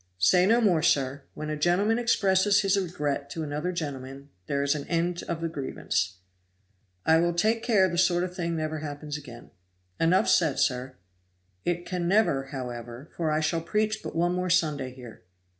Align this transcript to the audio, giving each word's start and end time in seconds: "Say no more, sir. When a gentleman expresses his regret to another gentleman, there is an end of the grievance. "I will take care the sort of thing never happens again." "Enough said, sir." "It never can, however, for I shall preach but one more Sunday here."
"Say 0.17 0.47
no 0.47 0.61
more, 0.61 0.81
sir. 0.81 1.25
When 1.35 1.51
a 1.51 1.55
gentleman 1.55 1.99
expresses 1.99 2.61
his 2.61 2.75
regret 2.75 3.29
to 3.29 3.43
another 3.43 3.71
gentleman, 3.71 4.29
there 4.47 4.63
is 4.63 4.73
an 4.73 4.87
end 4.87 5.21
of 5.27 5.41
the 5.41 5.47
grievance. 5.47 6.15
"I 7.05 7.19
will 7.19 7.35
take 7.35 7.61
care 7.61 7.87
the 7.87 7.99
sort 7.99 8.23
of 8.23 8.35
thing 8.35 8.57
never 8.57 8.79
happens 8.79 9.15
again." 9.15 9.51
"Enough 9.99 10.27
said, 10.27 10.57
sir." 10.57 10.95
"It 11.65 11.93
never 11.93 12.41
can, 12.45 12.51
however, 12.51 13.11
for 13.15 13.29
I 13.29 13.41
shall 13.41 13.61
preach 13.61 14.01
but 14.01 14.15
one 14.15 14.33
more 14.33 14.49
Sunday 14.49 14.91
here." 14.91 15.21